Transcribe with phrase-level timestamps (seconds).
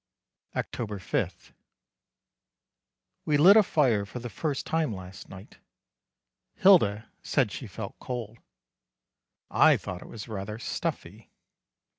[0.55, 1.53] October 5.
[3.23, 5.59] We lit a fire for the first time last night.
[6.55, 8.39] Hilda said she felt cold.
[9.51, 11.29] I thought it was rather stuffy.